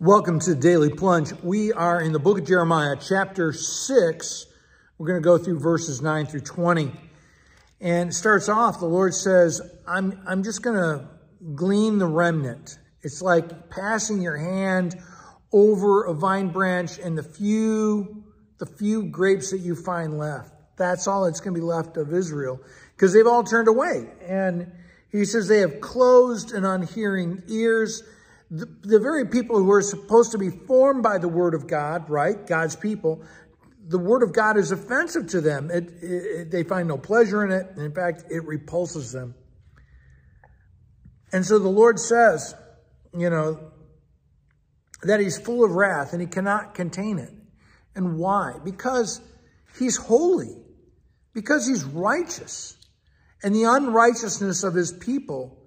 [0.00, 1.32] Welcome to Daily Plunge.
[1.42, 4.46] We are in the book of Jeremiah, chapter 6.
[4.96, 6.92] We're going to go through verses 9 through 20.
[7.80, 11.08] And it starts off, the Lord says, I'm, I'm just going to
[11.56, 12.78] glean the remnant.
[13.02, 14.94] It's like passing your hand
[15.52, 18.22] over a vine branch and the few,
[18.58, 20.52] the few grapes that you find left.
[20.76, 22.60] That's all that's going to be left of Israel
[22.94, 24.08] because they've all turned away.
[24.22, 24.70] And
[25.10, 28.04] he says they have closed and unhearing ears
[28.50, 32.08] the, the very people who are supposed to be formed by the word of God,
[32.08, 32.46] right?
[32.46, 33.22] God's people,
[33.86, 35.70] the word of God is offensive to them.
[35.70, 37.66] It, it, they find no pleasure in it.
[37.76, 39.34] In fact, it repulses them.
[41.32, 42.54] And so the Lord says,
[43.16, 43.72] you know,
[45.02, 47.32] that he's full of wrath and he cannot contain it.
[47.94, 48.54] And why?
[48.64, 49.20] Because
[49.78, 50.56] he's holy,
[51.34, 52.76] because he's righteous.
[53.42, 55.58] And the unrighteousness of his people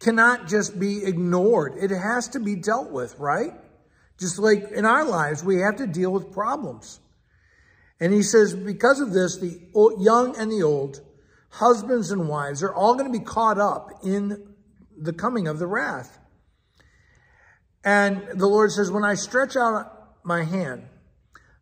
[0.00, 1.74] cannot just be ignored.
[1.76, 3.52] It has to be dealt with, right?
[4.18, 7.00] Just like in our lives, we have to deal with problems.
[8.00, 9.60] And he says, because of this, the
[9.98, 11.00] young and the old,
[11.50, 14.54] husbands and wives, are all going to be caught up in
[14.96, 16.18] the coming of the wrath.
[17.84, 20.84] And the Lord says, when I stretch out my hand,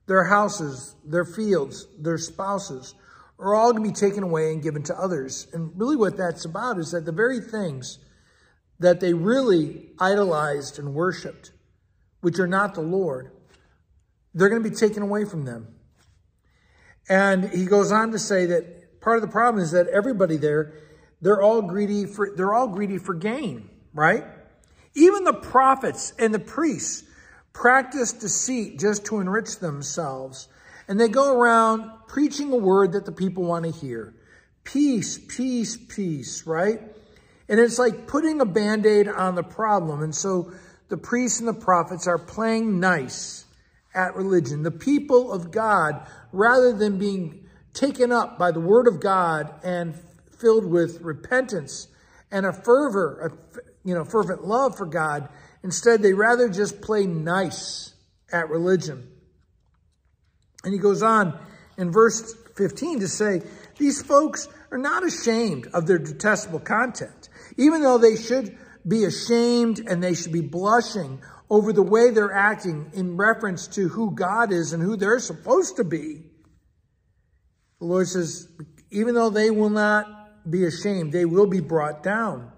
[0.06, 2.94] their houses, their fields, their spouses
[3.38, 5.46] are all going to be taken away and given to others.
[5.52, 7.98] And really what that's about is that the very things
[8.78, 11.52] that they really idolized and worshiped,
[12.20, 13.32] which are not the Lord,
[14.34, 15.74] they're going to be taken away from them.
[17.08, 20.74] And he goes on to say that part of the problem is that everybody there,
[21.20, 24.24] they're all greedy for, they're all greedy for gain, right?
[24.94, 27.04] Even the prophets and the priests
[27.52, 30.48] practice deceit just to enrich themselves.
[30.86, 34.14] And they go around preaching a word that the people want to hear.
[34.64, 36.80] Peace, peace, peace, right?
[37.48, 40.02] And it's like putting a band-aid on the problem.
[40.02, 40.52] And so
[40.88, 43.44] the priests and the prophets are playing nice
[43.94, 44.62] at religion.
[44.62, 49.94] The people of God, rather than being taken up by the word of God and
[50.38, 51.88] filled with repentance
[52.30, 53.58] and a fervor, a,
[53.88, 55.28] you know, fervent love for God,
[55.62, 57.94] instead they rather just play nice
[58.30, 59.08] at religion.
[60.64, 61.38] And he goes on
[61.76, 63.42] in verse 15 to say,
[63.78, 69.80] these folks are not ashamed of their detestable content, even though they should be ashamed
[69.86, 71.20] and they should be blushing
[71.50, 75.76] over the way they're acting in reference to who God is and who they're supposed
[75.76, 76.22] to be.
[77.78, 78.48] The Lord says,
[78.90, 82.50] even though they will not be ashamed, they will be brought down.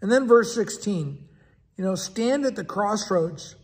[0.00, 1.28] And then verse 16,
[1.76, 3.56] you know, stand at the crossroads.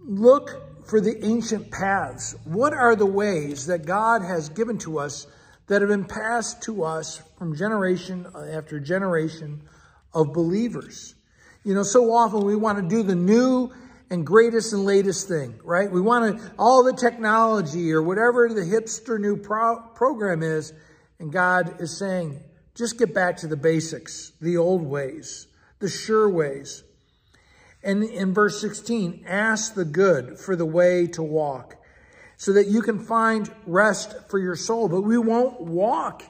[0.00, 2.34] Look for the ancient paths.
[2.44, 5.26] What are the ways that God has given to us
[5.68, 9.62] that have been passed to us from generation after generation
[10.12, 11.14] of believers?
[11.64, 13.70] You know, so often we want to do the new
[14.10, 15.90] and greatest and latest thing, right?
[15.90, 20.72] We want to, all the technology or whatever the hipster new pro program is.
[21.18, 22.40] And God is saying,
[22.74, 25.46] just get back to the basics, the old ways,
[25.80, 26.84] the sure ways.
[27.82, 31.76] And in verse 16, ask the good for the way to walk
[32.38, 34.88] so that you can find rest for your soul.
[34.88, 36.22] But we won't walk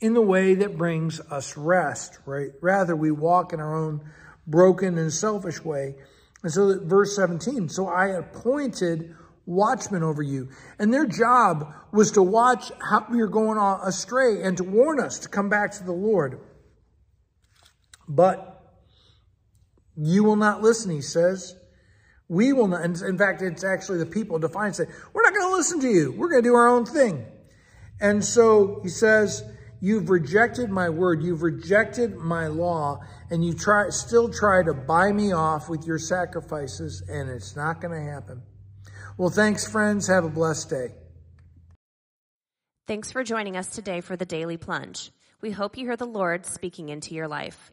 [0.00, 2.50] in the way that brings us rest, right?
[2.60, 4.00] Rather, we walk in our own
[4.46, 5.94] broken and selfish way.
[6.42, 9.14] And so verse 17, so I appointed
[9.46, 10.48] watchmen over you.
[10.80, 15.20] And their job was to watch how we are going astray and to warn us
[15.20, 16.40] to come back to the Lord.
[18.08, 18.64] But
[19.96, 21.54] you will not listen, he says.
[22.28, 22.84] We will not.
[22.84, 26.12] In fact, it's actually the people define say, we're not going to listen to you.
[26.12, 27.26] We're going to do our own thing.
[28.00, 29.44] And so he says,
[29.80, 31.22] you've rejected my word.
[31.22, 33.00] You've rejected my law.
[33.30, 37.02] And you try, still try to buy me off with your sacrifices.
[37.08, 38.42] And it's not going to happen.
[39.18, 40.08] Well, thanks, friends.
[40.08, 40.88] Have a blessed day.
[42.86, 45.12] Thanks for joining us today for the Daily Plunge.
[45.40, 47.72] We hope you hear the Lord speaking into your life.